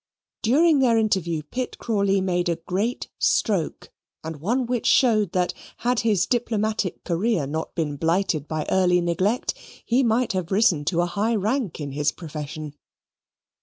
During 0.41 0.79
their 0.79 0.97
interview 0.97 1.43
Pitt 1.43 1.77
Crawley 1.77 2.21
made 2.21 2.49
a 2.49 2.55
great 2.55 3.09
stroke, 3.19 3.91
and 4.23 4.37
one 4.41 4.65
which 4.65 4.87
showed 4.87 5.31
that, 5.33 5.53
had 5.77 5.99
his 5.99 6.25
diplomatic 6.25 7.03
career 7.03 7.45
not 7.45 7.75
been 7.75 7.97
blighted 7.97 8.47
by 8.47 8.65
early 8.69 8.99
neglect, 8.99 9.53
he 9.85 10.01
might 10.01 10.33
have 10.33 10.51
risen 10.51 10.85
to 10.85 11.01
a 11.01 11.05
high 11.05 11.35
rank 11.35 11.79
in 11.79 11.91
his 11.91 12.11
profession. 12.11 12.73